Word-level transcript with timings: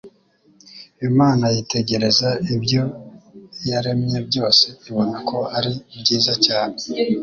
"Imana 1.09 1.45
yitegereza 1.55 2.29
ibyo 2.55 2.83
yaremye 3.69 4.19
byose 4.29 4.63
ibona 4.89 5.17
ko 5.29 5.37
ari 5.57 5.71
byiza 6.01 6.33
cyane." 6.45 6.75